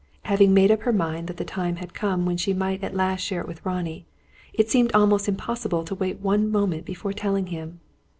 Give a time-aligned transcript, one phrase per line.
[0.23, 3.21] Having made up her mind that the time had come when she might at last
[3.21, 4.07] share it with Ronnie,
[4.51, 7.79] it seemed almost impossible to wait one moment before telling him.